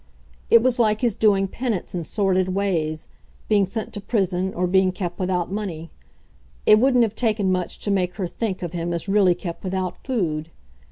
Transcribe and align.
It 0.49 0.63
was 0.63 0.79
like 0.79 1.01
his 1.01 1.15
doing 1.15 1.47
penance 1.47 1.93
in 1.93 2.03
sordid 2.03 2.55
ways 2.55 3.07
being 3.47 3.67
sent 3.67 3.93
to 3.93 4.01
prison 4.01 4.51
or 4.55 4.65
being 4.65 4.91
kept 4.91 5.19
without 5.19 5.51
money; 5.51 5.91
it 6.65 6.79
wouldn't 6.79 7.03
have 7.03 7.13
taken 7.13 7.51
much 7.51 7.77
to 7.81 7.91
make 7.91 8.15
her 8.15 8.25
think 8.25 8.63
of 8.63 8.73
him 8.73 8.93
as 8.93 9.07
really 9.07 9.35
kept 9.35 9.63
without 9.63 9.99
food. 10.03 10.49